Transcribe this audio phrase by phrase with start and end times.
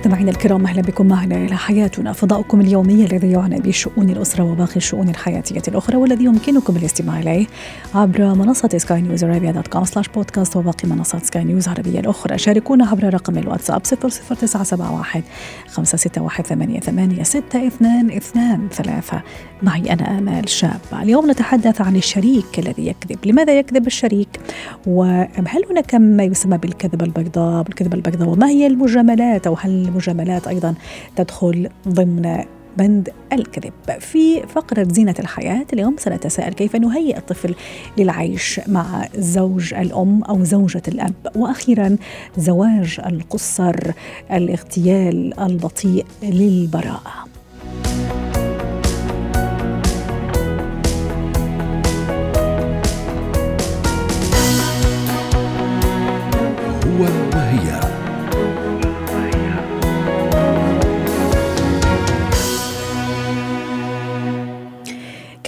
[0.00, 2.12] مستمعينا الكرام أهلا بكم معنا إلى حياتنا.
[2.12, 7.46] فضاؤكم اليومي الذي يعنى بشؤون الأسرة وباقي الشؤون الحياتية الأخرى والذي يمكنكم الاستماع إليه
[7.94, 12.38] عبر منصة سكاي نيوز ارابيا dot com slash podcast وباقي منصات سكاي نيوز العربية الأخرى.
[12.38, 15.22] شاركونا عبر رقم الواتساب 00971
[15.68, 19.22] 561 622 ثلاثة.
[19.62, 20.80] معي أنا آمال شاب.
[21.02, 23.18] اليوم نتحدث عن الشريك الذي يكذب.
[23.24, 24.40] لماذا يكذب الشريك؟
[24.86, 30.74] وهل هناك ما يسمى بالكذبه البيضاء بالكذبه البيضاء؟ وما هي المجاملات؟ أو هل المجاملات أيضا
[31.16, 32.44] تدخل ضمن
[32.76, 33.72] بند الكذب.
[34.00, 37.54] في فقرة زينة الحياة اليوم سنتساءل كيف نهيئ الطفل
[37.98, 41.14] للعيش مع زوج الأم أو زوجة الأب.
[41.36, 41.96] وأخيرا
[42.38, 43.76] زواج القصر
[44.32, 47.24] الاغتيال البطيء للبراءة.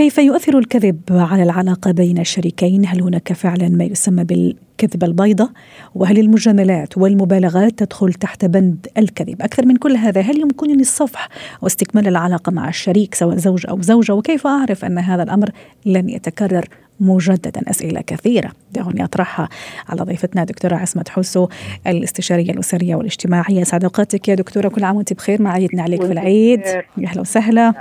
[0.03, 5.51] كيف يؤثر الكذب على العلاقة بين الشريكين؟ هل هناك فعلا ما يسمى بالكذبة البيضاء؟
[5.95, 11.29] وهل المجاملات والمبالغات تدخل تحت بند الكذب؟ أكثر من كل هذا هل يمكنني الصفح
[11.61, 15.51] واستكمال العلاقة مع الشريك سواء زوج أو زوجة؟ وكيف أعرف أن هذا الأمر
[15.87, 16.69] لن يتكرر
[17.01, 19.49] مجددا أسئلة كثيرة دعوني أطرحها
[19.89, 21.49] على ضيفتنا دكتورة عصمت حسو
[21.87, 26.61] الاستشارية الأسرية والاجتماعية سعد أوقاتك يا دكتورة كل عام وأنت بخير معيتنا عليك في العيد
[26.99, 27.75] يا أهلا وسهلا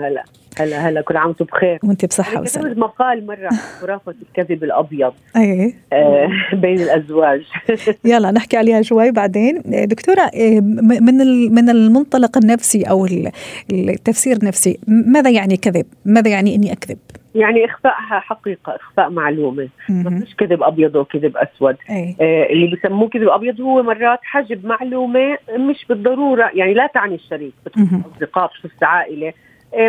[0.00, 0.24] هلا
[0.58, 1.78] هلا هلا كل عام وأنتم بخير.
[1.84, 2.68] وأنت بصحة وسلامة.
[2.68, 5.12] كتبت مقال مرة عن خرافة الكذب الأبيض.
[5.36, 5.74] أي.
[5.92, 6.28] آه،
[6.62, 7.42] بين الأزواج.
[8.04, 9.62] يلا نحكي عليها شوي بعدين.
[9.66, 11.14] دكتورة م- من
[11.54, 13.30] من المنطلق النفسي أو ال-
[13.72, 16.98] التفسير النفسي ماذا يعني كذب؟ ماذا يعني إني أكذب؟
[17.34, 19.68] يعني إخفاء حقيقة إخفاء معلومة.
[19.88, 20.20] ما.
[20.20, 21.76] فيش كذب أبيض وكذب أسود.
[21.90, 22.16] أي.
[22.20, 27.52] آه، اللي بسموه كذب أبيض هو مرات حجب معلومة مش بالضرورة يعني لا تعني الشريك
[27.66, 28.02] بتخص مهم.
[28.14, 29.28] أصدقاء بتخص عائلة.
[29.28, 29.32] آه،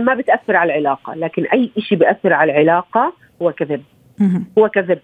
[0.01, 3.83] ما بتأثر على العلاقة لكن أي شيء بيأثر على العلاقة هو كذب.
[4.57, 4.99] هو كذب.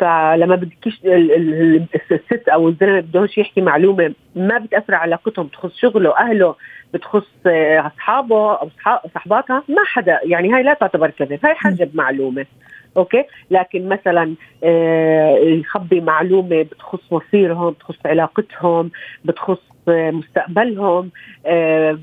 [0.00, 6.18] فلما بدكيش ال- الست أو الزلمة بدهوش يحكي معلومة ما بتأثر على علاقتهم بتخص شغله
[6.18, 6.54] أهله
[6.94, 8.68] بتخص آه، أصحابه أو
[9.14, 12.46] صحباتها ما حدا يعني هاي لا تعتبر كذب هاي حجب معلومه
[12.96, 14.34] أوكي؟ لكن مثلا
[14.64, 18.90] آه، يخبي معلومة بتخص مصيرهم بتخص علاقتهم
[19.24, 21.10] بتخص مستقبلهم
[21.46, 21.98] آه،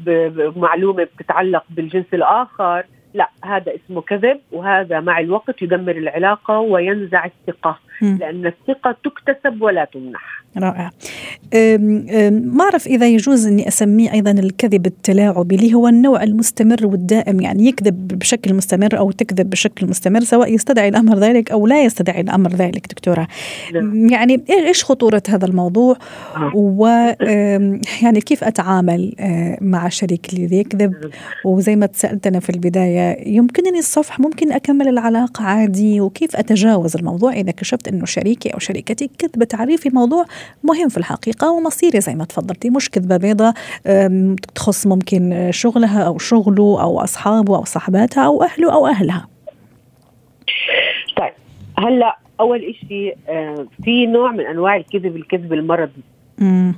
[0.55, 2.83] معلومة بتتعلق بالجنس الآخر.
[3.13, 7.79] لا هذا اسمه كذب وهذا مع الوقت يدمر العلاقة وينزع الثقة.
[8.01, 10.41] لأن الثقة تكتسب ولا تمنح.
[10.57, 10.89] رائع.
[10.89, 16.85] أم- أم، ما أعرف إذا يجوز أني أسميه أيضا الكذب التلاعبي اللي هو النوع المستمر
[16.85, 21.83] والدائم يعني يكذب بشكل مستمر أو تكذب بشكل مستمر سواء يستدعي الأمر ذلك أو لا
[21.83, 23.27] يستدعي الأمر ذلك دكتورة.
[23.73, 24.09] نعم.
[24.09, 25.95] يعني إيه- إيش خطورة هذا الموضوع؟
[26.35, 26.51] آه.
[26.55, 26.87] و
[28.03, 30.93] يعني كيف أتعامل أه، مع الشريك اللي يكذب؟
[31.45, 37.51] وزي ما تسألتنا في البداية يمكنني الصفح ممكن أكمل العلاقة عادي وكيف أتجاوز الموضوع إذا
[37.51, 40.25] كشفت أنه شريكي أو شريكتي كذبة تعريفي موضوع
[40.63, 43.53] مهم في الحقيقة ومصيري زي ما تفضلتي مش كذبة بيضة
[44.55, 49.27] تخص ممكن شغلها أو شغله أو أصحابه أو صحباتها أو أهله أو أهلها
[51.17, 51.33] طيب
[51.77, 56.01] هلأ أول إشي آه، في نوع من أنواع الكذب الكذب المرضي.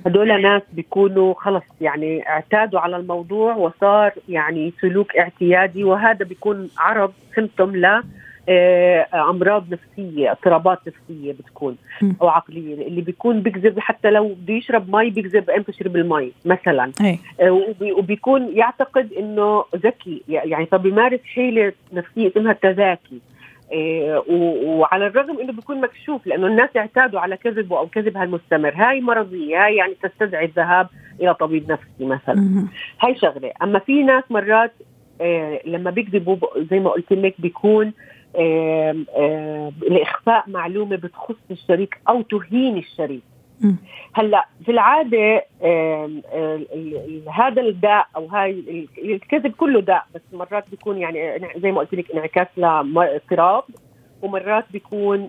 [0.05, 7.13] هدول ناس بيكونوا خلص يعني اعتادوا على الموضوع وصار يعني سلوك اعتيادي وهذا بيكون عرض
[7.35, 8.01] سمتم ل
[8.49, 11.77] آه، أمراض نفسية اضطرابات نفسية بتكون.
[12.21, 16.91] أو عقلية اللي بيكون بيكذب حتى لو بده يشرب مي بيكذب إمتى يشرب المي مثلا.
[17.01, 17.19] أي.
[17.41, 23.19] آه، وبي- وبيكون يعتقد إنه ذكي يعني فبيمارس حيلة نفسية اسمها التذاكي
[24.65, 29.65] وعلى الرغم إنه بيكون مكشوف لأنه الناس اعتادوا على كذبه أو كذبها المستمر هاي مرضية
[29.65, 30.87] هاي يعني تستدعي الذهاب
[31.21, 32.35] إلى طبيب نفسي مثلا.
[33.01, 34.71] هاي شغلة أما في ناس مرات
[35.21, 36.37] آه، لما بيكذبوا
[36.71, 37.93] زي ما قلت لك بيكون
[38.39, 39.05] آم،
[39.89, 43.23] لإخفاء معلومة بتخص الشريك أو تهين الشريك.
[44.13, 45.45] هلا في العادة
[47.33, 51.93] هذا الداء أو هاي ال- الكذب كله داء بس مرات بيكون يعني زي ما قلت
[51.93, 53.63] لك انعكاس لاضطراب
[54.21, 55.27] ومرات بيكون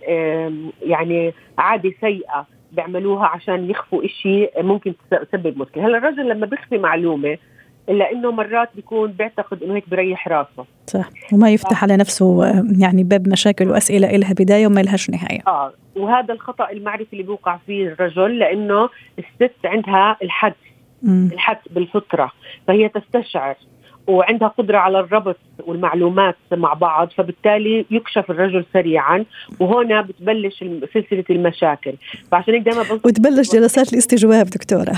[0.82, 5.86] يعني عادة سيئة بيعملوها عشان يخفوا إشي ممكن تسبب مشكلة.
[5.86, 7.38] هلا الرجل لما بيخفي معلومة
[7.88, 10.64] إلا إنه مرات بيكون بيعتقد إنه هيك بريح راسه.
[10.86, 11.08] صح.
[11.32, 15.40] وما يفتح على نفسه آه، يعني باب مشاكل وأسئلة إلها بداية وما لهاش نهاية.
[15.46, 15.72] آه.
[15.96, 18.88] وهذا الخطأ المعرفي اللي بيوقع فيه الرجل لأنه
[19.18, 20.54] الست عندها الحد
[21.02, 21.30] مم.
[21.32, 22.32] الحس بالفطرة
[22.66, 23.56] فهي تستشعر
[24.06, 25.36] وعندها قدرة على الربط
[25.66, 29.24] والمعلومات مع بعض فبالتالي يكشف الرجل سريعا
[29.60, 30.64] وهنا بتبلش
[30.94, 31.92] سلسلة المشاكل.
[32.32, 34.92] فعشان هيك دائما وتبلش جلسات الاستجواب دكتورة.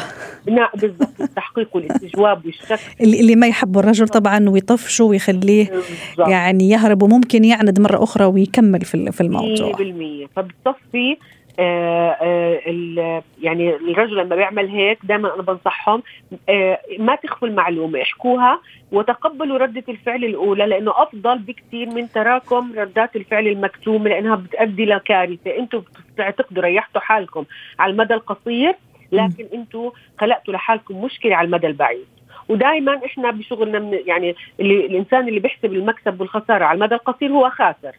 [0.50, 2.79] نعم بالضبط التحقيق والاستجواب والشك.
[3.00, 6.29] اللي, ما يحبه الرجل طبعا ويطفشه ويخليه بالضبط.
[6.29, 9.73] يعني يهرب وممكن يعند مرة أخرى ويكمل في ال- في الموضوع.
[9.73, 11.17] 100% فبتصفي
[13.43, 16.03] يعني الرجل لما بيعمل هيك دائما أنا بنصحهم
[16.49, 18.61] آه ما تخفوا المعلومة احكوها
[18.93, 25.56] وتقبلوا ردة الفعل الأولى لأنه أفضل بكثير من تراكم ردات الفعل المكتومة لأنها بتؤدي لكارثة.
[25.58, 25.82] أنتم
[26.14, 27.44] بتعتقدوا ريحتوا حالكم
[27.79, 28.75] على المدى القصير
[29.12, 32.06] لكن أنتم خلقتوا لحالكم مشكلة على المدى البعيد.
[32.49, 37.50] ودائما إحنا بشغلنا من يعني اللي الإنسان اللي بيحسب المكسب والخسارة على المدى القصير هو
[37.50, 37.93] خاسر.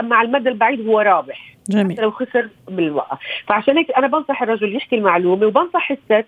[0.00, 1.56] أما على المدى البعيد هو رابح.
[1.70, 1.92] جميل.
[1.92, 3.18] حتى لو خسر بالوقت.
[3.46, 6.26] فعشان هيك أنا بنصح الرجل يحكي المعلومة وبنصح الست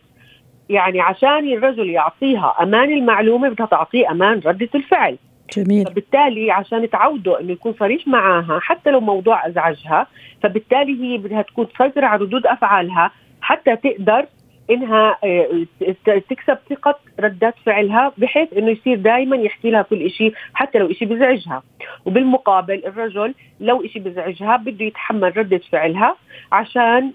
[0.69, 5.17] يعني عشان الرجل يعطيها أمان المعلومة بدها تعطيه أمان ردة الفعل.
[5.57, 5.87] جميل.
[5.87, 10.07] فبالتالي عشان تعودوا إنه يكون صريح معاها حتى لو موضوع أزعجها
[10.43, 13.11] فبالتالي هي بدها تكون تسيطر على ردود أفعالها
[13.41, 14.27] حتى تقدر
[14.75, 15.67] إنها آه،
[16.05, 21.09] تكسب ثقة ردات فعلها بحيث إنه يصير دائما يحكي لها كل شيء حتى لو شيء
[21.09, 21.63] بزعجها
[22.05, 26.17] وبالمقابل الرجل لو شيء بزعجها بده يتحمل ردة فعلها
[26.53, 27.13] عشان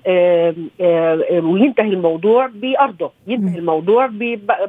[1.44, 3.12] وينتهي الموضوع بأرضه.
[3.28, 4.10] ينتهي الموضوع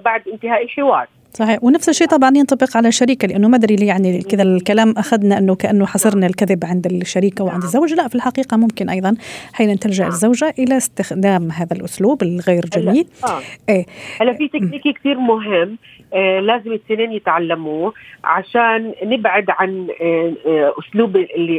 [0.05, 1.65] بعد انتهاء الحوار صحيح.
[1.65, 5.55] ونفس الشيء طبعا ينطبق على الشريكه لأنه ما أدري ليه يعني كذا الكلام أخذنا أنه
[5.55, 7.67] كأنه حصرنا الكذب عند الشريكة وعند نعم.
[7.67, 9.15] الزوج لا في الحقيقة ممكن أيضا
[9.53, 10.13] حين تلجأ نعم.
[10.13, 13.07] الزوجة إلى استخدام هذا الأسلوب الغير جميل.
[13.25, 13.41] آه.
[13.69, 13.87] إيه.
[14.21, 15.77] هلا في تكنيك كثير مهم
[16.15, 17.95] آه لازم الاثنين يتعلموه
[18.25, 21.17] عشان نبعد عن آه آه أسلوب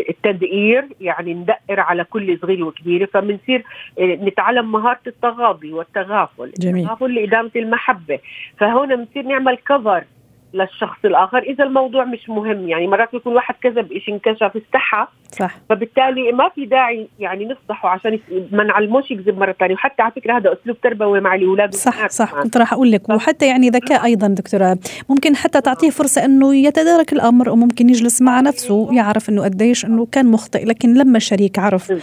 [0.10, 3.06] التدقير يعني ندقر على كل صغيرة وكبيرة.
[3.14, 3.64] فبنصير
[4.00, 6.84] آه نتعلم مهارة التغاضي والتغافل جميل.
[6.84, 8.20] التغافل لإدامة المحبة.
[8.60, 10.06] فهون بنصير نعمل كفر.
[10.54, 12.70] للشخص الآخر إذا الموضوع مش مهم.
[12.70, 15.56] يعني مرات يكون واحد كذب شيء انكشف استحى صح.
[15.70, 18.20] فبالتالي ما في داعي يعني نفضحه عشان
[18.52, 19.74] ما نعلموش يكذب مرة ثانية.
[19.74, 21.76] وحتى على فكرة هذا أسلوب تربوي مع الأولاد.
[21.76, 22.34] صح صح.
[22.44, 23.10] كنت راح أقول لك.
[23.10, 24.78] وحتى يعني ذكاء أيضا دكتورة
[25.10, 30.08] ممكن حتى تعطيه فرصة إنه يتدارك الأمر وممكن يجلس مع نفسه يعرف إنه قديش إنه
[30.12, 30.66] كان مخطئ.
[30.66, 31.94] لكن لما الشريك عرف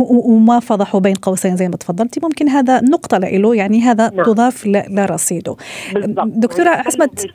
[0.00, 4.24] وما فضحوا بين قوسين زي ما تفضلتي ممكن هذا نقطة له يعني هذا نعم.
[4.24, 5.56] تضاف لرصيده.
[5.94, 7.26] يعني عصمت-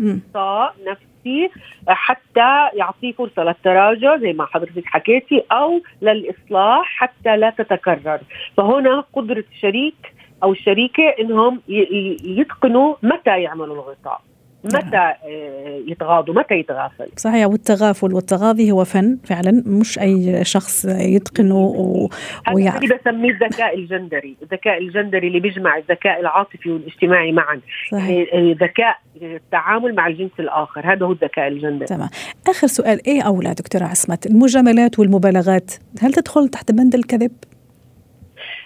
[0.00, 1.50] غطاء نفسي
[1.88, 8.20] حتى يعطيه فرصة للتراجع زي ما حضرتك حكيتي أو للإصلاح حتى لا تتكرر.
[8.56, 14.20] فهنا قدرة الشريك أو الشريكه إنهم يتقنوا متى يعملوا الغطاء.
[14.64, 21.56] متى آه، يتغاضوا؟ متى يتغافل؟ صحيح والتغافل والتغاضي هو فن فعلا مش أي شخص يتقنه
[21.58, 22.08] و-
[22.46, 24.36] هذا ويعرف اللي بسميه الذكاء الجندري.
[24.42, 27.60] الذكاء الجندري اللي بيجمع الذكاء العاطفي والاجتماعي معا.
[27.92, 28.34] صحيح.
[28.34, 30.92] يعني ذكاء التعامل مع الجنس الآخر.
[30.92, 31.86] هذا هو الذكاء الجندري.
[31.86, 32.08] تمام.
[32.48, 35.70] آخر سؤال إيه أولى دكتورة عصمت؟ المجاملات والمبالغات.
[36.00, 37.32] هل تدخل تحت بند الكذب؟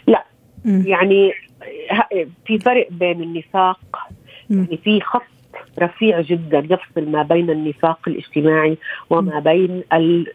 [0.06, 0.24] لا.
[0.64, 0.82] مم.
[0.86, 1.32] يعني
[1.92, 3.80] ه- في فرق بين النفاق.
[4.50, 5.22] يعني في خط
[5.78, 8.76] رفيع جدا يفصل ما بين النفاق الاجتماعي
[9.10, 9.82] وما بين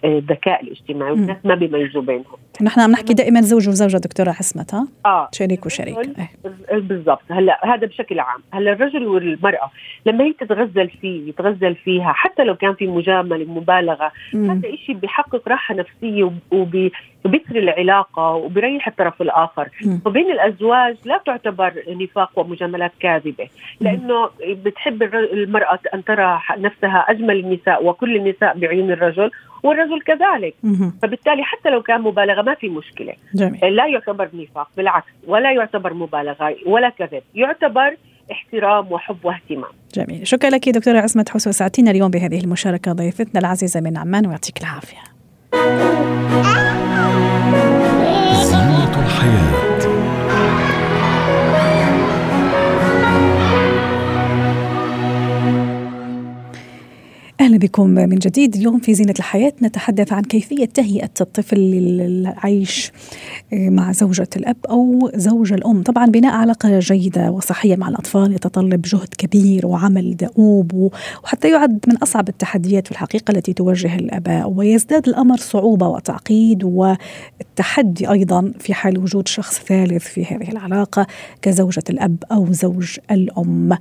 [0.05, 1.11] الذكاء الاجتماعي.
[1.11, 2.25] والناس ما بيميزوا بينهم.
[2.61, 5.29] نحن عم نحكي دائما زوج وزوجة دكتورة عصمت ها آه.
[5.33, 5.97] شريك وشريك.
[5.97, 6.79] إيه.
[6.79, 7.21] بالضبط.
[7.31, 8.39] هلأ هذا بشكل عام.
[8.53, 9.71] هلأ الرجل والمرأة
[10.05, 14.11] لما هي تتغزل فيه يتغزل فيها حتى لو كان في مجاملة مبالغة.
[14.33, 16.91] هذا إشي بيحقق راحة نفسية وب- وبي-
[17.25, 19.69] وبيثري العلاقة وبيريح الطرف الآخر.
[19.85, 20.01] مم.
[20.05, 23.47] وبين الأزواج لا تعتبر نفاق ومجاملات كاذبة
[23.81, 29.31] لأنه بتحب المرأة أن ترى نفسها أجمل النساء وكل النساء بعيون الرجل
[29.63, 30.53] والرجل كذلك.
[31.01, 33.13] فبالتالي حتى لو كان مبالغة ما في مشكلة.
[33.35, 33.75] جميل.
[33.75, 37.97] لا يعتبر نفاق بالعكس ولا يعتبر مبالغة ولا كذب يعتبر
[38.31, 39.71] احترام وحب واهتمام.
[39.93, 40.27] جميل.
[40.27, 45.01] شكرا لك دكتورة عصمت حسو ساعتنا اليوم بهذه المشاركة ضيفتنا العزيزة من عمان ويعطيك العافية.
[49.21, 49.70] زينة الحياة أهلا
[57.61, 58.55] بكم من جديد.
[58.55, 62.91] اليوم في زينة الحياة نتحدث عن كيفية تهيئة الطفل للعيش
[63.53, 65.83] مع زوجة الأب أو زوج الأم.
[65.83, 70.91] طبعا بناء علاقة جيدة وصحية مع الأطفال يتطلب جهد كبير وعمل دؤوب
[71.23, 78.11] وحتى يعد من أصعب التحديات في الحقيقة التي تواجه الآباء ويزداد الأمر صعوبة وتعقيد والتحدي
[78.11, 81.07] أيضا في حال وجود شخص ثالث في هذه العلاقة
[81.41, 83.77] كزوجة الأب أو زوج الأم.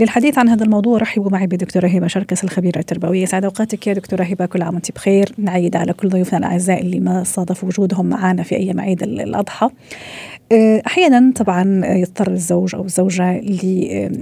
[0.00, 3.19] للحديث عن هذا الموضوع رحبوا معي بدكتورة هبة شركس الخبيرة التربوية.
[3.20, 4.46] العربية سعد أوقاتك يا دكتورة هبة.
[4.46, 5.32] كل عام وأنت بخير.
[5.38, 9.68] نعيد على كل ضيوفنا الأعزاء اللي ما صادف وجودهم معنا في أيام عيد الأضحى.
[10.52, 13.64] آه، أحيانا طبعا يضطر الزوج أو الزوجة ل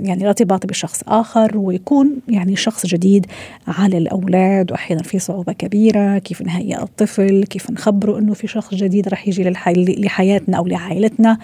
[0.06, 3.26] يعني الارتباط بشخص آخر ويكون يعني شخص جديد
[3.68, 6.18] على الأولاد وأحيانا في صعوبة كبيرة.
[6.18, 11.38] كيف نهيئ الطفل؟ كيف نخبره إنه في شخص جديد راح يجي لحياتنا أو لعائلتنا؟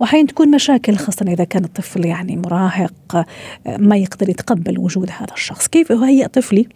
[0.00, 3.26] وأحيانا تكون مشاكل خاصة إذا كان الطفل يعني مراهق
[3.78, 5.68] ما يقدر يتقبل وجود هذا الشخص.
[5.68, 6.66] كيف أهيئ طفلي؟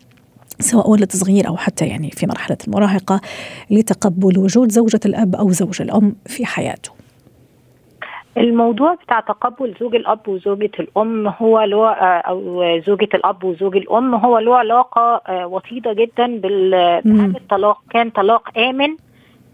[0.60, 3.20] سواء ولد صغير أو حتى يعني في مرحلة المراهقة
[3.70, 6.90] لتقبل وجود زوجة الأب أو زوج الأم في حياته.
[8.36, 14.38] الموضوع بتاع تقبل زوج الأب وزوجة الأم هو له أو زوجة الأب وزوج الأم هو
[14.38, 16.74] له علاقة وطيدة جدا بهل
[17.36, 17.82] الطلاق.
[17.90, 18.96] كان طلاق آمن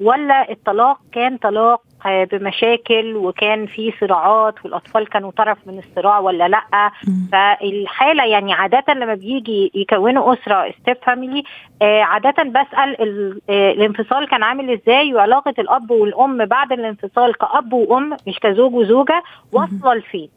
[0.01, 6.91] ولا الطلاق كان طلاق بمشاكل وكان في صراعات والأطفال كانوا طرف من الصراع ولا لأ.
[7.33, 11.43] فالحالة يعني عادة لما بيجي يكونوا أسرة step family
[11.83, 12.97] عادة بسأل
[13.51, 19.95] الانفصال كان عامل إزاي وعلاقة الأب والأم بعد الانفصال كأب وأم مش كزوج وزوجة واصله
[19.95, 20.29] لفين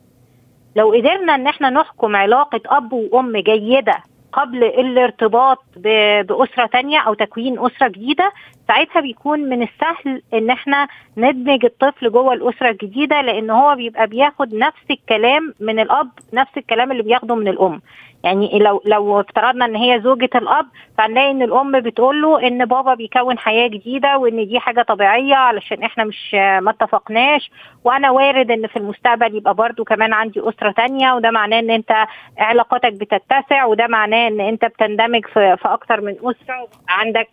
[0.75, 3.97] لو قدرنا إن إحنا نحكم علاقة أب وأم جيدة
[4.33, 8.31] قبل الارتباط بأسرة تانية أو تكوين أسرة جديدة
[8.67, 14.53] ساعتها بيكون من السهل إن إحنا ندمج الطفل جوه الأسرة الجديدة لأن هو بيبقى بياخد
[14.55, 17.81] نفس الكلام من الأب نفس الكلام اللي بياخده من الأم.
[18.23, 20.65] يعني لو لو افترضنا إن هي زوجة الأب
[20.97, 25.83] فهنلاقي إن الأم بتقول له إن بابا بيكون حياة جديدة وإن دي حاجة طبيعية علشان
[25.83, 27.51] إحنا مش ما اتفقناش.
[27.83, 32.05] وأنا وارد إن في المستقبل يبقى برضو كمان عندي أسرة تانية وده معناه إن أنت
[32.37, 37.29] علاقاتك بتتسع وده معناه إن أنت بتندمج في, في أكتر من أسرة عندك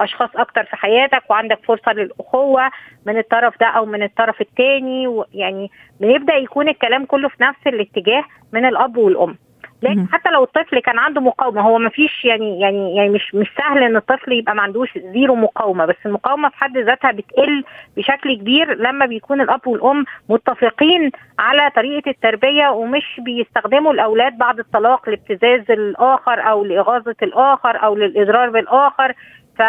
[0.00, 2.70] أشخاص أكتر في حياتك وعندك فرصة للأخوة
[3.06, 5.22] من الطرف ده أو من الطرف التاني.
[5.34, 9.36] يعني بيبدأ يكون الكلام كله في نفس الاتجاه من الأب والأم.
[9.82, 13.46] لكن حتى لو الطفل كان عنده مقاومة هو ما فيش يعني يعني يعني مش مش
[13.58, 17.64] سهل إن الطفل يبقى ما عندوش زيرو مقاومة بس المقاومة في حد ذاتها بتقل
[17.96, 25.08] بشكل كبير لما بيكون الأب والأم متفقين على طريقة التربية ومش بيستخدموا الأولاد بعد الطلاق
[25.08, 29.12] لابتزاز الآخر أو لإغاظة الآخر أو للإضرار بالآخر
[29.58, 29.62] ف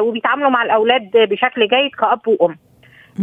[0.00, 2.56] وبيتعاملوا مع الأولاد بشكل جيد كأب وأم.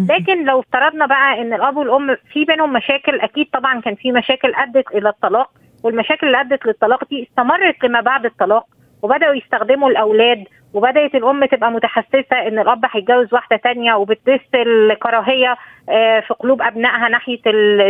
[0.10, 4.54] لكن لو افترضنا بقى إن الأب والأم في بينهم مشاكل أكيد طبعا كان في مشاكل
[4.56, 5.50] أدت إلى الطلاق
[5.84, 8.66] والمشاكل اللي أدت للطلاق دي استمرت لما بعد الطلاق
[9.04, 10.44] وبدأوا يستخدموا الأولاد
[10.74, 15.58] وبدأت الأم تبقى متحسسة إن الأب هيتجوز واحدة تانية وبتدس الكراهية
[16.28, 17.42] في قلوب أبنائها ناحية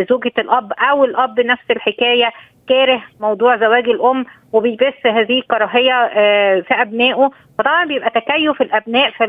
[0.10, 2.31] زوجة الأب أو الأب نفس الحكاية
[2.69, 6.08] كاره موضوع زواج الأم وبيبث هذه الكراهية
[6.62, 7.29] في أبنائه.
[7.58, 9.25] فطبعا بيبقى تكيف الأبناء في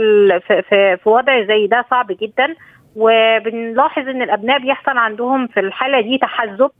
[0.68, 2.54] في في وضع زي ده صعب جدا
[2.96, 6.70] وبنلاحظ إن الأبناء بيحصل عندهم في الحالة دي تحزب.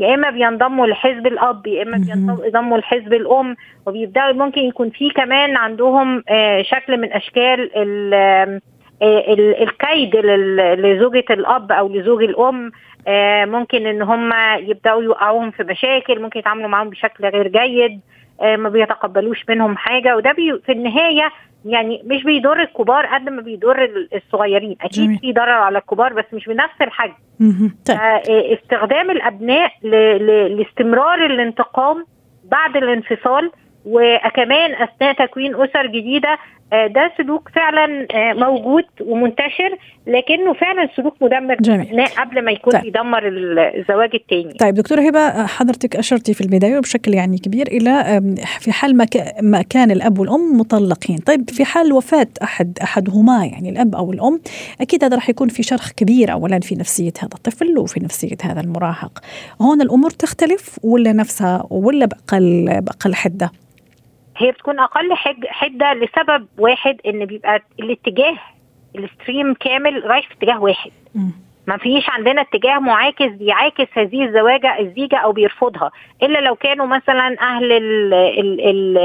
[0.00, 3.56] يا إما بينضموا لحزب الأب يا إما بينضموا لحزب الأم.
[3.86, 6.22] وبيبدأوا ممكن يكون في كمان عندهم
[6.62, 7.70] شكل من أشكال
[9.62, 10.16] الكيد
[10.86, 12.72] لزوجة الأب أو لزوج الأم.
[13.52, 18.00] ممكن إن هم يبدأوا يوقعوهم في مشاكل ممكن يتعاملوا معاهم بشكل غير جيد.
[18.40, 21.30] ما بيتقبلوش منهم حاجة وده بي في النهاية
[21.64, 25.18] يعني مش بيضر الكبار قد ما بيضر الصغيرين أكيد جميل.
[25.18, 27.14] في ضرر على الكبار بس مش بنفس الحجم
[27.86, 27.98] طيب.
[28.28, 29.72] استخدام الأبناء
[30.48, 32.06] لاستمرار الانتقام
[32.44, 33.50] بعد الانفصال
[33.84, 36.38] وكمان أثناء تكوين أسر جديدة
[36.72, 42.04] ده سلوك فعلا موجود ومنتشر لكنه فعلا سلوك مدمر جميل.
[42.06, 42.82] قبل ما يكون طيب.
[42.82, 48.22] بيدمر الزواج الثاني طيب دكتورة هبة حضرتك أشرتي في البداية وبشكل يعني كبير إلى
[48.60, 48.96] في حال
[49.42, 54.40] ما كان الأب والأم مطلقين طيب في حال وفاة أحد أحدهما يعني الأب أو الأم
[54.80, 58.60] أكيد هذا راح يكون في شرخ كبير اولا في نفسية هذا الطفل وفي نفسية هذا
[58.60, 59.18] المراهق
[59.62, 63.50] هون الأمور تختلف ولا نفسها ولا باقل باقل حده
[64.36, 65.14] هي بتكون أقل
[65.48, 68.36] حدة لسبب واحد إن بيبقى الاتجاه
[68.96, 70.90] الستريم كامل رايح في اتجاه واحد.
[71.66, 75.90] ما فيش عندنا اتجاه معاكس بيعاكس هذه الزواجة الزيجة أو بيرفضها.
[76.22, 78.98] إلا لو كانوا مثلا أهل ال ال ال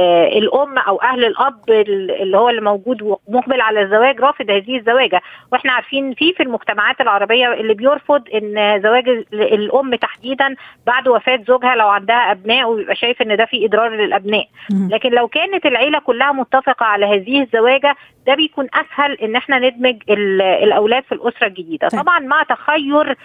[0.43, 5.21] الأم أو أهل الأب اللي هو اللي موجود ومقبل على الزواج رافض هذه الزواجة.
[5.51, 10.55] وإحنا عارفين في في المجتمعات العربية اللي بيرفض إن زواج الأم تحديدا
[10.87, 14.45] بعد وفاة زوجها لو عندها أبناء ويبقى شايف إن ده في اضرار للأبناء.
[14.89, 17.95] لكن لو كانت العيلة كلها متفقة على هذه الزواجة
[18.27, 21.87] ده بيكون أسهل إن إحنا ندمج الأولاد في الأسرة الجديدة.
[21.87, 23.17] طبعا مع تخير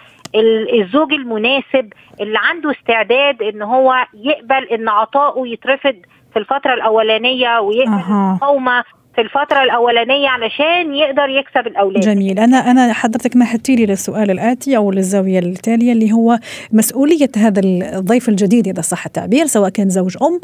[0.73, 5.95] الزوج المناسب اللي عنده استعداد إن هو يقبل إن عطائه يترفض
[6.33, 8.83] في الفترة الأولانية ويقبل المقاومة
[9.17, 12.03] في الفترة الأولانية علشان يقدر يكسب الأولاد.
[12.03, 12.39] جميل.
[12.39, 16.39] أنا أنا حضرتك مهدتي لي للسؤال الآتي أو للزاوية التالية اللي هو
[16.71, 20.39] مسؤولية هذا الضيف الجديد إذا صح التعبير سواء كان زوج أم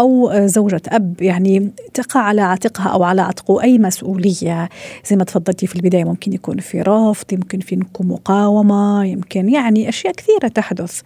[0.00, 4.68] أو زوجة أب يعني تقع على عاتقها أو على عاتقه أي مسؤولية؟
[5.04, 10.12] زي ما تفضلتي في البداية ممكن يكون في رفض يمكن في مقاومة يمكن يعني أشياء
[10.12, 11.00] كثيرة تحدث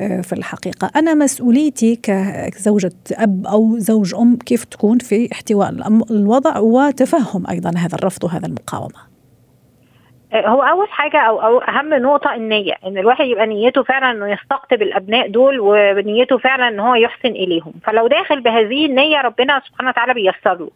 [0.00, 0.90] آه، في الحقيقة.
[0.96, 5.70] أنا مسؤوليتي كزوجة أب أو زوج أم كيف تكون في احتواء
[6.10, 9.16] الوضع وتفهم أيضا هذا الرفض وهذا المقاومة.
[10.34, 15.28] هو أول حاجة أو أهم نقطة النية إن الواحد يبقى نيته فعلا إنه يستقطب الأبناء
[15.28, 17.72] دول ونيته فعلا إن هو يحسن إليهم.
[17.84, 20.70] فلو داخل بهذه النية ربنا سبحانه وتعالى بيسر له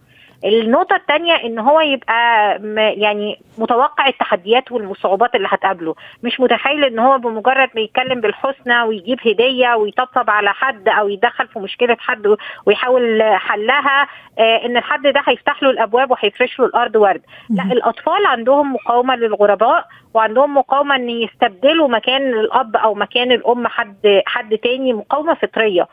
[0.44, 2.52] النقطة الثانية إن هو يبقى
[2.96, 5.94] يعني متوقع التحديات والصعوبات اللي هتقابله.
[6.22, 11.48] مش متخيل إن هو بمجرد ما يتكلم بالحسنى ويجيب هدية ويطبطب على حد أو يدخل
[11.48, 16.96] في مشكلة حد ويحاول حلها آه، إن الحد ده هيفتح له الأبواب وهيفرش له الأرض
[16.96, 17.22] ورد.
[17.50, 24.22] لا الأطفال عندهم مقاومة للغرباء وعندهم مقاومة إن يستبدلوا مكان الأب أو مكان الأم حد
[24.26, 25.88] حد تاني مقاومة فطرية.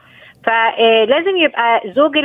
[0.46, 2.17] فلازم يبقى زوج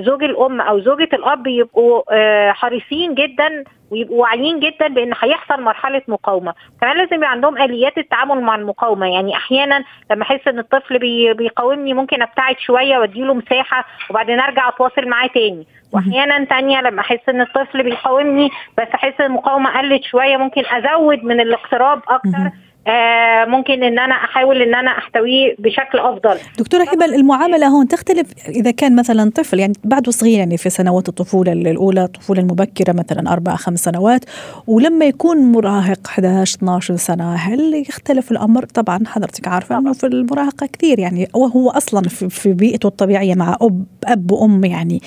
[0.00, 6.02] زوج الأم أو زوجة الأب يبقوا آه، حريصين جدا ويبقوا واعيين جدا بأن هيحصل مرحلة
[6.08, 6.54] مقاومة.
[6.80, 9.06] كمان لازم يبقى عندهم آليات التعامل مع المقاومة.
[9.14, 10.98] يعني أحيانا لما أحس إن الطفل
[11.34, 15.66] بيقاومني ممكن أبتعد شوية وأديله مساحة وبعدين أرجع أتواصل معاه تاني.
[15.92, 21.24] واحيانا تانية لما أحس إن الطفل بيقاومني بس أحس إن المقاومة قلت شوية ممكن أزود
[21.24, 22.50] من الاقتراب أكتر.
[22.86, 26.38] آه ممكن إن أنا أحاول إن أنا أحتويه بشكل أفضل.
[26.58, 31.08] دكتورة هبه المعاملة هون تختلف إذا كان مثلا طفل يعني بعده صغير يعني في سنوات
[31.08, 34.24] الطفولة الأولى الطفولة المبكرة مثلا أربع خمس سنوات
[34.66, 40.66] ولما يكون مراهق 11 12 سنة هل يختلف الأمر؟ طبعا حضرتك عارفة إنه في المراهقة
[40.66, 45.00] كثير يعني وهو أصلا في بيئته الطبيعية مع أب أب وأم يعني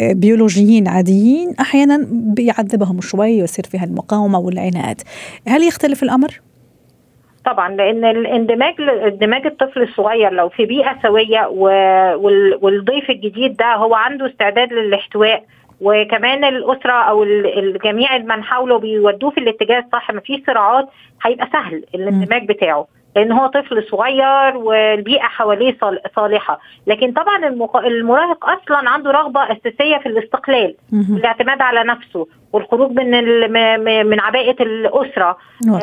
[0.00, 5.00] آه، بيولوجيين عاديين أحيانا بيعذبهم شوي ويصير فيها المقاومة والعناد.
[5.48, 6.40] هل يختلف الأمر؟
[7.46, 11.46] طبعا لأن الاندماج اندماج الطفل الصغير لو في بيئة سوية
[12.62, 15.44] والضيف الجديد ده هو عنده استعداد للاحتواء
[15.80, 20.88] وكمان الأسرة أو الجميع من حوله بيودوه في الاتجاه الصح ما فيش صراعات
[21.22, 22.86] هيبقى سهل الاندماج بتاعه
[23.16, 25.76] لأن هو طفل صغير والبيئة حواليه
[26.16, 26.60] صالحة.
[26.86, 27.46] لكن طبعا
[27.86, 30.74] المراهق أصلا عنده رغبة أساسية في الاستقلال
[31.14, 32.26] والاعتماد على نفسه.
[32.52, 33.10] والخروج من
[34.06, 35.38] من عباءة الأسرة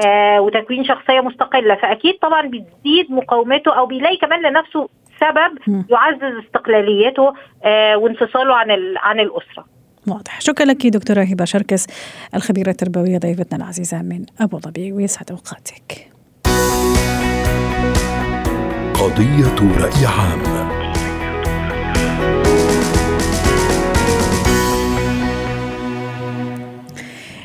[0.05, 1.75] آه وتكوين شخصية مستقلة.
[1.75, 9.19] فأكيد طبعا بتزيد مقاومته أو بيلاقي كمان لنفسه سبب يعزز استقلاليته آه وانفصاله عن عن
[9.19, 9.65] الأسرة.
[10.07, 10.41] واضح.
[10.41, 11.87] شكرا لك دكتورة هبة شركس
[12.35, 16.07] الخبيرة التربوية ضيفتنا العزيزة من أبو ظبي ويسعد أوقاتك.
[18.93, 20.82] قضية رأي عام.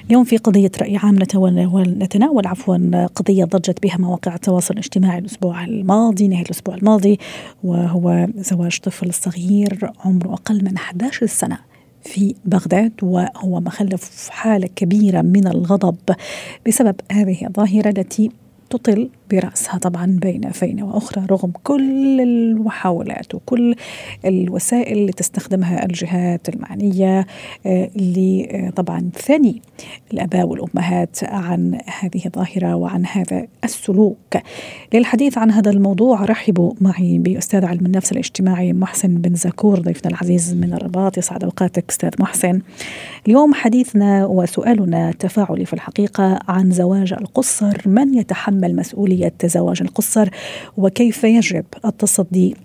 [0.08, 6.28] اليوم في قضية رأي عام نتناول, عفوا قضية ضجت بها مواقع التواصل الاجتماعي الأسبوع الماضي
[6.28, 7.18] نهاية الأسبوع الماضي
[7.64, 11.58] وهو زواج طفل صغير عمره أقل من 11 سنة
[12.02, 15.96] في بغداد وهو مخلف حالة كبيرة من الغضب
[16.66, 18.30] بسبب هذه الظاهرة التي
[18.70, 23.74] تطل برأسها طبعا بين فينة وأخرى رغم كل المحاولات وكل
[24.24, 27.26] الوسائل اللي تستخدمها الجهات المعنية
[27.66, 29.62] اللي آه، طبعا ثاني
[30.12, 34.36] الآباء والأمهات عن هذه الظاهرة وعن هذا السلوك.
[34.94, 40.54] للحديث عن هذا الموضوع رحبوا معي بأستاذ علم النفس الاجتماعي محسن بن زكور ضيفنا العزيز
[40.54, 41.18] من الرباط.
[41.18, 42.60] يسعد أوقاتك أستاذ محسن.
[43.26, 50.28] اليوم حديثنا وسؤالنا تفاعلي في الحقيقة عن زواج القصر من يتحمل مسؤولية مسؤولية زواج القصر
[50.76, 52.56] وكيف يجب التصدي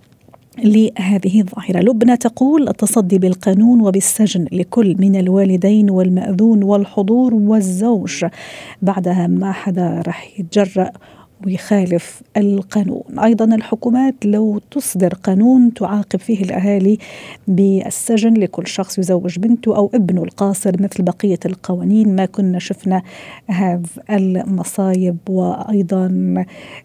[0.63, 1.79] لهذه الظاهرة.
[1.79, 8.25] لبنى تقول التصدي بالقانون وبالسجن لكل من الوالدين والمأذون والحضور والزوج.
[8.81, 10.91] بعدها ما حدا رح يتجرأ
[11.45, 13.19] ويخالف القانون.
[13.19, 16.97] أيضا الحكومات لو تصدر قانون تعاقب فيه الأهالي
[17.47, 22.15] بالسجن لكل شخص يزوج بنته أو ابنه القاصر مثل بقية القوانين.
[22.15, 23.01] ما كنا شفنا
[23.47, 25.17] هذه المصايب.
[25.29, 26.07] وأيضا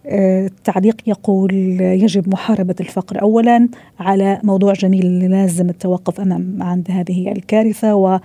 [0.07, 3.23] التعليق آه، يقول يجب محاربة الفقر.
[3.23, 3.69] أولا
[4.01, 7.95] على موضوع جميل لازم التوقف أمام عند هذه الكارثة.
[7.95, 8.19] و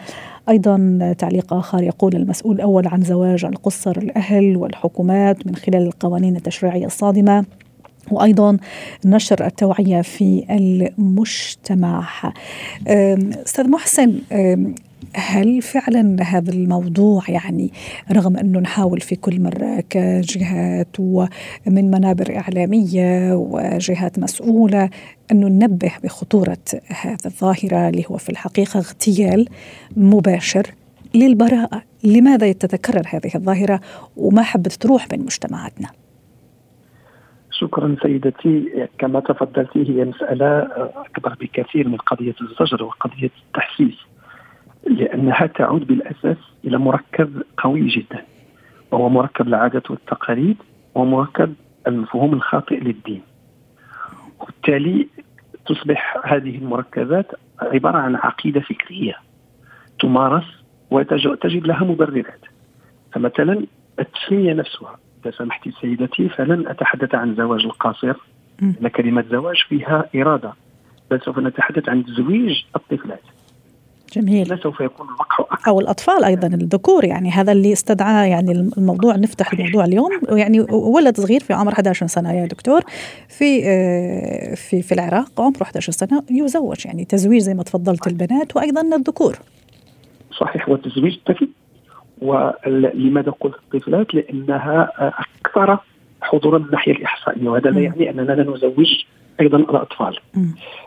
[0.50, 6.86] أيضا تعليق آخر يقول المسؤول الأول عن زواج القصر الأهل والحكومات من خلال القوانين التشريعية
[6.86, 7.46] الصادمة
[8.12, 8.58] وأيضا
[9.06, 12.08] نشر التوعية في المجتمع.
[12.88, 14.20] أستاذ محسن
[15.16, 17.72] هل فعلا هذا الموضوع يعني
[18.12, 24.90] رغم أنه نحاول في كل مرة كجهات ومن منابر إعلامية وجهات مسؤولة
[25.32, 29.48] انه ننبه بخطورة هذه الظاهرة اللي هو في الحقيقة اغتيال
[29.98, 30.68] مباشر
[31.16, 33.82] للبراءة، لماذا تتكرر هذه الظاهرة
[34.18, 35.88] وما حبت تروح من مجتمعاتنا؟
[37.52, 38.88] شكرا سيدتي.
[39.00, 40.60] كما تفضلت هي مسألة
[40.96, 44.13] أكبر بكثير من قضية الزجر وقضية التحسيس.
[44.88, 48.26] لأنها تعود بالأساس إلى مركب قوي جدا
[48.92, 50.58] وهو مركب العادات والتقاليد
[50.96, 51.54] ومركب
[51.88, 53.22] المفهوم الخاطئ للدين.
[54.40, 55.08] وبالتالي
[55.66, 59.16] تصبح هذه المركبات عبارة عن عقيدة فكرية
[60.00, 62.42] تمارس وتجد لها مبررات.
[63.14, 63.66] فمثلا
[64.00, 68.14] التسمية نفسها إذا سمحتي سيدتي فلن أتحدث عن زواج القاصر
[68.62, 70.54] لأن كلمة زواج فيها إرادة.
[71.12, 73.24] بل سوف نتحدث عن تزويج الطفلات.
[74.14, 74.60] جميل.
[74.60, 79.86] سوف يكون الوقع أو الأطفال أيضا الذكور يعني هذا اللي استدعى يعني الموضوع نفتح الموضوع
[79.86, 80.10] اليوم.
[80.30, 82.82] يعني ولد صغير في عمر 11 سنة يا دكتور.
[83.30, 88.56] في آه، في في العراق عمره 11 سنة يزوج يعني تزويج زي ما تفضلت البنات
[88.56, 89.36] وأيضا الذكور.
[90.40, 91.48] صحيح وتزويج الطفل
[92.22, 94.92] ولماذا قلت الطفلات؟ لأنها
[95.46, 95.78] أكثر
[96.22, 97.50] حضورا من الناحيه الإحصائية.
[97.50, 99.04] وهذا لا يعني أننا لا نزوج
[99.40, 100.20] أيضا الأطفال.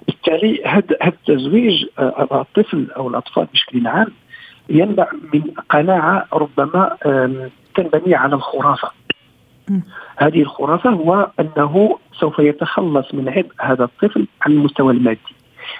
[0.06, 4.12] بالتالي هذا التزويج آه، الطفل أو الأطفال بشكل عام
[4.68, 6.96] ينبع من قناعة ربما
[7.74, 8.90] تنبني على الخرافة.
[10.16, 15.36] هذه الخرافة هو أنه سوف يتخلص من عبء هذا الطفل على المستوى المادي.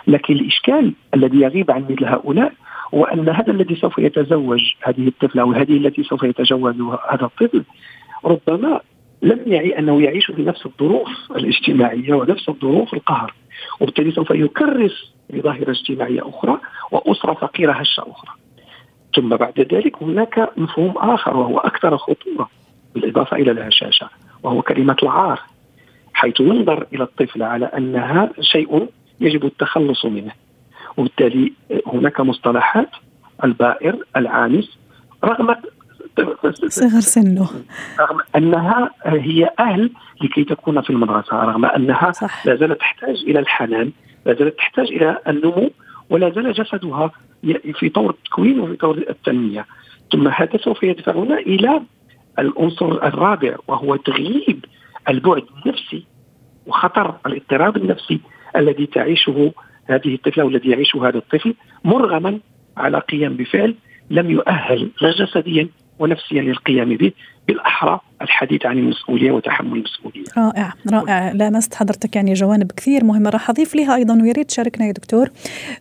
[0.07, 2.53] لكن الإشكال الذي يغيب عن مثل هؤلاء
[2.93, 6.75] وان هذا الذي سوف يتزوج هذه الطفلة أو هذه التي سوف يتزوج
[7.11, 7.65] هذا الطفل
[8.25, 8.81] ربما
[9.23, 13.35] لم يعي أنه يعيش في نفس الظروف الاجتماعية ونفس الظروف القهر.
[13.81, 18.31] وبالتالي سوف يكرس لظاهره اجتماعية أخرى وأسرة فقيرة هشة أخرى.
[19.17, 22.51] ثم بعد ذلك هناك مفهوم آخر وهو أكثر خطورة
[22.95, 24.09] بالإضافة إلى الهشاشة
[24.43, 25.41] وهو كلمة العار
[26.15, 28.89] حيث ينظر إلى الطفله على انها شيء
[29.21, 30.33] يجب التخلص منه.
[30.97, 31.53] وبالتالي
[31.87, 32.89] هناك مصطلحات
[33.45, 34.79] البائر العانس
[35.25, 35.57] رغم
[36.69, 37.49] صغر سنه
[38.01, 39.91] رغم أنها هي أهل
[40.23, 42.47] لكي تكون في المدرسة رغم أنها صح.
[42.47, 43.93] لا زالت تحتاج إلى الحنان
[44.27, 45.71] لا زالت تحتاج إلى النمو
[46.11, 47.11] ولا زال جسدها
[47.75, 49.67] في طور التكوين وفي طور التنمية
[50.13, 51.83] ثم هذا سوف يدفعنا إلى
[52.39, 54.65] العنصر الرابع وهو تغييب
[55.09, 56.07] البعد النفسي
[56.67, 58.21] وخطر الاضطراب النفسي
[58.57, 59.53] الذي تعيشه
[59.87, 62.39] هذه الطفلة والذي يعيش هذا الطفل مرغما
[62.77, 63.75] على قيام بفعل
[64.11, 67.13] لم يؤهل لا جسديا ونفسيا للقيام به
[67.49, 70.25] بالأحرى الحديث عن المسؤولية وتحمل المسؤولية.
[70.39, 74.87] رائع رائع لامست حضرتك يعني جوانب كثير مهمة راح أضيف لها أيضا ويا ريت تشاركنا
[74.87, 75.31] يا دكتور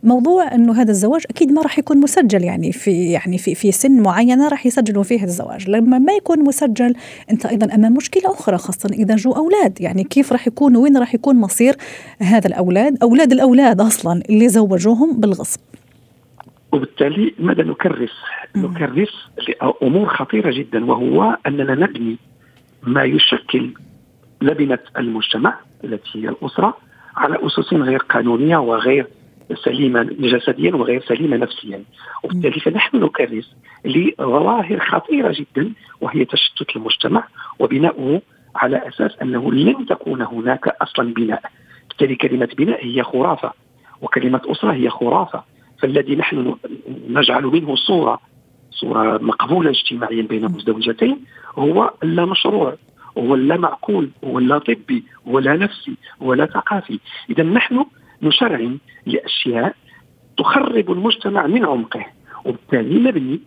[0.04, 4.02] موضوع إنه هذا الزواج أكيد ما راح يكون مسجل يعني في يعني في في سن
[4.02, 6.96] معينة راح يسجلوا فيه الزواج، لما ما يكون مسجل
[7.32, 11.16] أنت أيضا أمام مشكلة أخرى خاصة إذا جو أولاد، يعني كيف راح يكون وين راح
[11.16, 11.76] يكون مصير
[12.20, 15.60] هذا الأولاد، أولاد الأولاد أصلا اللي زوجوهم بالغصب.
[16.76, 18.14] وبالتالي ماذا نكرس؟
[18.56, 22.18] نكرس لأمور خطيرة جدا وهو أننا نبني
[22.84, 23.74] ما يشكل
[24.42, 26.78] لبنة المجتمع التي هي الأسرة
[27.16, 29.08] على أسس غير قانونية وغير
[29.64, 31.84] سليمة جسديا وغير سليمة نفسيا.
[32.24, 37.24] وبالتالي فنحن نكرس لظواهر خطيرة جدا وهي تشتت المجتمع
[37.60, 38.22] وبناؤه
[38.56, 41.42] على أساس أنه لن تكون هناك أصلا بناء.
[41.90, 43.52] بالتالي كلمة بناء هي خرافة
[44.02, 45.55] وكلمة أسرة هي خرافة.
[45.86, 46.56] فالذي نحن
[47.10, 48.20] نجعل منه صورة
[48.72, 51.20] صورة مقبولة اجتماعيا بين مزدوجتين
[51.56, 52.76] هو اللا مشروع
[53.18, 57.00] هو اللا معقول هو اللا طبي هو لا نفسي هو لا ثقافي.
[57.30, 57.86] اذا نحن
[58.22, 59.76] نشرعن لأشياء
[60.38, 62.06] تخرب المجتمع من عمقه
[62.46, 63.40] وبالتالي نبني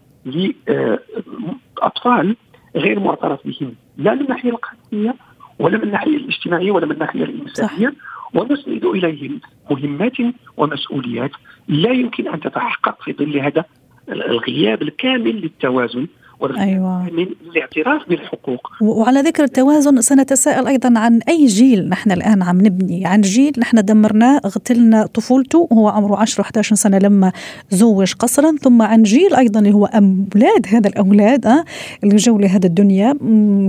[1.82, 2.36] لاطفال
[2.76, 3.74] غير معترف بهم.
[3.96, 5.14] لا من الناحيه القانونيه
[5.58, 7.94] ولا من الناحية الاجتماعية ولا من الناحية الإنسانية
[8.34, 9.40] ونسند اليهم
[9.70, 10.16] مهمات
[10.56, 11.30] ومسؤوليات
[11.68, 13.64] لا يمكن أن تتحقق في ظل هذا
[14.08, 16.06] الغياب الكامل للتوازن
[16.42, 17.02] أيوة.
[17.02, 18.68] من الاعتراف بالحقوق.
[18.82, 23.06] وعلى ذكر التوازن سنتساءل أيضا عن أي جيل نحن الآن عم نبني.
[23.06, 27.32] عن جيل نحن دمرناه اغتلنا طفولته وهو عمره 10 11 سنة لما
[27.70, 31.64] زوج قصرا ثم عن جيل أيضا اللي هو أولاد هذا الأولاد أه
[32.04, 33.14] اللي جو لهذا الدنيا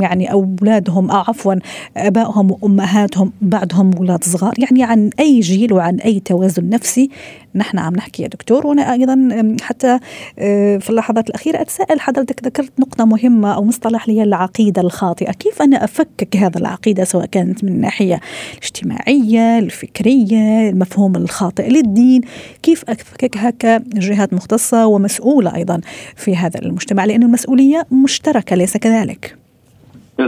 [0.01, 1.55] يعني أولادهم أو عفوا
[1.97, 4.53] آبائهم وأمهاتهم بعدهم أولاد صغار.
[4.57, 7.09] يعني عن أي جيل وعن أي توازن نفسي
[7.55, 8.67] نحن عم نحكي يا دكتور.
[8.67, 9.99] وأنا أيضا حتى
[10.39, 15.31] آه، في اللحظات الأخيرة أتساءل حضرتك ذكرت نقطة مهمة أو مصطلح هي العقيدة الخاطئة.
[15.31, 18.19] كيف أنا أفكك هذا العقيدة سواء كانت من الناحية
[18.53, 22.21] الاجتماعية الفكرية المفهوم الخاطئ للدين؟
[22.63, 25.81] كيف أفككها كجهات مختصة ومسؤولة أيضا
[26.15, 29.35] في هذا المجتمع؟ لأن المسؤولية مشتركة ليس كذلك.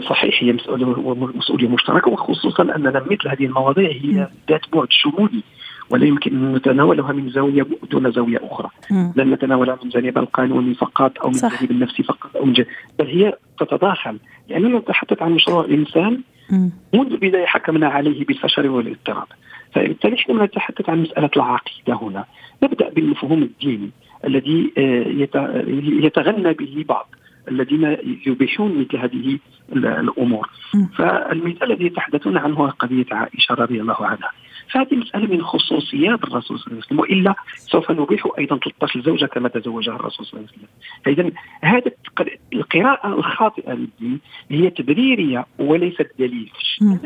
[0.10, 0.54] صحيح هي
[1.36, 5.44] مسؤولية مشتركة وخصوصا اننا مثل هذه المواضيع هي ذات بعد شمولي.
[5.92, 8.70] ولا يمكن أن نتناولها من زاوية دون زاوية أخرى.
[8.92, 9.14] مم.
[9.16, 12.68] لن نتناولها من جانب القانوني فقط أو من جانب النفسي فقط أو من جانب.
[13.00, 14.18] بل هي تتداخل
[14.50, 16.22] لأننا نتحدث عن مشروع الانسان
[16.94, 19.28] منذ البداية حكمنا عليه بالفشل والاضطراب.
[19.74, 22.26] فبالتالي حينما نتحدث عن مسألة العقيدة هنا.
[22.64, 23.90] نبدأ بالمفهوم الديني
[24.26, 25.06] الذي آه،
[26.06, 27.10] يتغنى به بعض
[27.48, 29.40] الذين يبيحون مثل هذه
[29.76, 30.50] الأمور.
[30.98, 34.30] فالمثال الذي يتحدثون عنه هو قضية عائشة رضي الله عنها.
[34.72, 39.26] فهذه مسألة من خصوصيات الرسول صلى الله عليه وسلم وإلا سوف نبيح أيضا 13 زوجة
[39.26, 40.70] كما تزوجها الرسول صلى الله عليه وسلم.
[41.06, 41.32] فإذا
[41.62, 41.92] هذا
[42.54, 44.20] القراءة الخاطئة للدين
[44.52, 46.52] هي تبريرية وليست دليل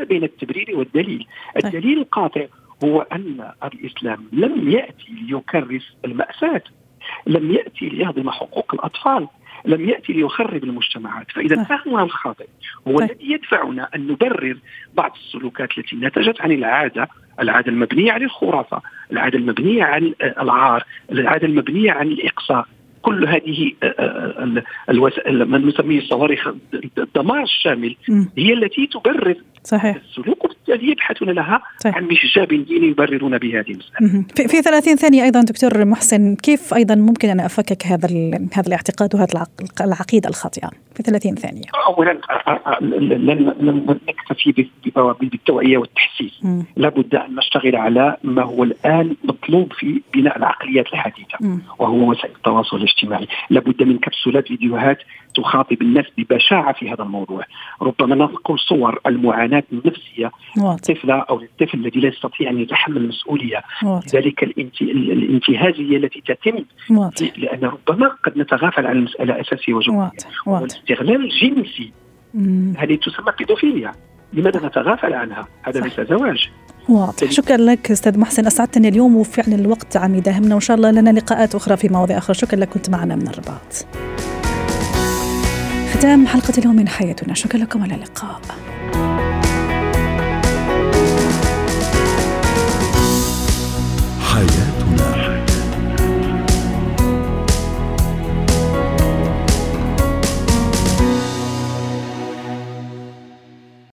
[0.09, 1.27] بين التبرير والدليل؟
[1.63, 1.65] طيب.
[1.65, 2.45] الدليل القاطع
[2.83, 6.61] هو أن الإسلام لم يأتي ليكرس المأساة.
[7.27, 9.27] لم يأتي ليهضم حقوق الأطفال
[9.65, 11.31] لم يأتي ليخرب المجتمعات.
[11.31, 12.47] فإذا فهمنا الخاطئ
[12.87, 13.11] هو طيب.
[13.11, 14.57] الذي يدفعنا أن نبرر
[14.93, 17.07] بعض السلوكات التي نتجت عن العادة
[17.39, 22.65] العادة المبنية على الخرافة العادة المبنية عن العار العادة المبنية عن الإقصاء.
[23.01, 26.47] كل هذه آه، آه، الوسائل ما نسميه الصواريخ
[26.97, 27.95] الدمار الشامل
[28.37, 29.95] هي التي تبرر صحيح.
[29.95, 31.97] السلوك وبالتالي يبحثون لها صحيح.
[31.97, 34.25] عن مشجاب ديني يبررون به هذه المسألة.
[34.35, 38.07] في, في 30 ثانية أيضا دكتور محسن كيف أيضا ممكن أن أفكك هذا
[38.53, 39.45] هذا الاعتقاد وهذه
[39.81, 42.17] العقيده الخاطئة؟ في 30 ثانية؟ اولا
[42.81, 44.65] لن نكتفي
[45.21, 46.41] بالتوعية والتحسيس.
[46.75, 51.37] لابد أن نشتغل على ما هو الآن مطلوب في بناء العقليات الحديثة
[51.79, 53.27] وهو وسائل التواصل الاجتماعي.
[53.49, 54.97] لابد من كبسولات فيديوهات
[55.35, 57.43] تخاطب الناس ببشاعة في هذا الموضوع.
[57.81, 63.61] ربما ننقل صور المعاناة النفسية للطفله أو للطفل الذي لا يستطيع أن يتحمل المسؤولية.
[63.83, 66.65] لذلك الانتهازيه التي تتم.
[67.37, 70.11] لأن ربما قد نتغافل عن المسألة أساسية وجوهريه
[70.45, 71.91] والاستغلال الجنسي.
[72.77, 73.91] هذه تسمى بيدوفيليا.
[74.33, 76.49] لماذا نتغافل عنها؟ هذا ليس زواج.
[76.89, 77.31] واضح.
[77.31, 78.45] شكرا لك أستاذ محسن.
[78.45, 80.53] أسعدتني اليوم وفعلا الوقت عم يداهمنا.
[80.53, 82.33] وإن شاء الله لنا لقاءات أخرى في مواضيع أخرى.
[82.33, 82.69] شكرا لك.
[82.69, 83.85] كنت معنا من الرباط.
[85.93, 87.33] ختام حلقة اليوم من حياتنا.
[87.33, 87.83] شكرا لكم.
[87.83, 88.41] على اللقاء.